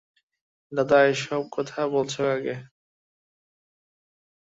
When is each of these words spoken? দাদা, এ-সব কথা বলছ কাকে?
দাদা, 0.71 0.97
এ-সব 1.05 1.43
কথা 1.51 1.79
বলছ 1.87 2.13
কাকে? 2.21 2.55